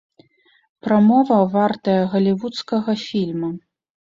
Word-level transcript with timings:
Прамова 0.87 1.37
вартая 1.57 1.99
галівудскага 2.15 2.99
фільма. 3.07 3.49